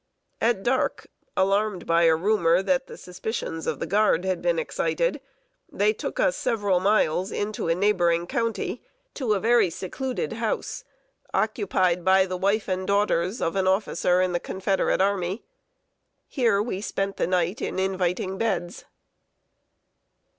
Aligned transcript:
At 0.41 0.63
dark, 0.63 1.05
alarmed 1.37 1.85
by 1.85 2.05
a 2.05 2.15
rumor 2.15 2.63
that 2.63 2.87
the 2.87 2.97
suspicions 2.97 3.67
of 3.67 3.77
the 3.77 3.85
Guard 3.85 4.25
had 4.25 4.41
been 4.41 4.57
excited, 4.57 5.21
they 5.71 5.93
took 5.93 6.19
us 6.19 6.35
several 6.35 6.79
miles 6.79 7.31
into 7.31 7.67
a 7.67 7.75
neighboring 7.75 8.25
county, 8.25 8.81
to 9.13 9.35
a 9.35 9.39
very 9.39 9.69
secluded 9.69 10.33
house, 10.33 10.83
occupied 11.35 12.03
by 12.03 12.25
the 12.25 12.35
wife 12.35 12.67
and 12.67 12.87
daughters 12.87 13.43
of 13.43 13.55
an 13.55 13.67
officer 13.67 14.21
in 14.23 14.31
the 14.31 14.39
Confederate 14.39 15.01
army. 15.01 15.43
Here 16.27 16.59
we 16.63 16.81
spent 16.81 17.17
the 17.17 17.27
night 17.27 17.61
in 17.61 17.77
inviting 17.77 18.39
beds. 18.39 18.85